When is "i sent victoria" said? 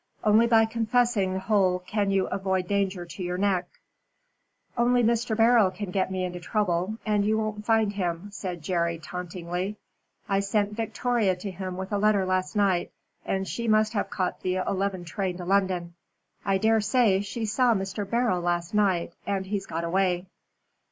10.27-11.35